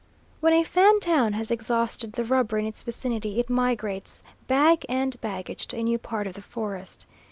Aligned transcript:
When 0.39 0.53
a 0.53 0.63
Fan 0.63 0.99
town 0.99 1.33
has 1.33 1.51
exhausted 1.51 2.13
the 2.13 2.23
rubber 2.23 2.57
in 2.57 2.65
its 2.65 2.81
vicinity, 2.81 3.39
it 3.39 3.51
migrates, 3.51 4.23
bag 4.47 4.83
and 4.89 5.21
baggage, 5.21 5.67
to 5.67 5.77
a 5.77 5.83
new 5.83 5.99
part 5.99 6.25
of 6.25 6.33
the 6.33 6.41
forest. 6.41 7.05